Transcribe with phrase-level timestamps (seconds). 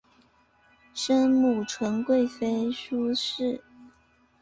[0.95, 3.61] 生母纯贵妃苏氏。